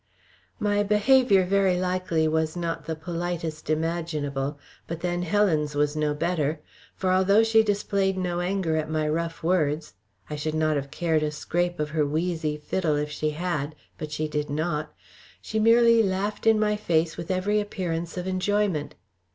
[0.59, 6.59] My behaviour very likely was not the politest imaginable, but then Helen's was no better.
[6.95, 9.93] For although she displayed no anger at my rough words
[10.27, 14.11] I should not have cared a scrape of her wheezy fiddle if she had, but
[14.11, 14.91] she did not,
[15.39, 18.95] she merely laughed in my face with every appearance of enjoyment.